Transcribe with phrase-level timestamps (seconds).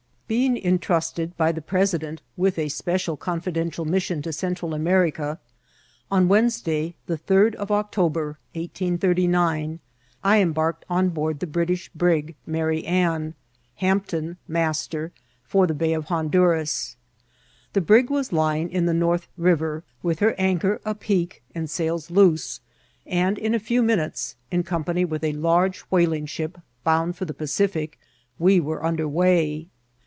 [0.31, 5.41] Being intrasted by the President with a Special Confidential Mission to Central America,
[6.09, 9.81] ott Wednes day, die third of October, 1839,
[10.23, 13.33] I embarked on board the British brig Mary Ann,
[13.75, 15.11] Hampton, master,
[15.43, 16.95] for the Bay of Honduras.
[17.73, 22.61] The brig was lying in the North River, with her anchor apeak and sails loose,
[23.05, 27.33] and in a few minutes, in comfcuiy with a large whaling ship bound for the
[27.33, 27.99] Pacific,
[28.39, 29.67] we were under way.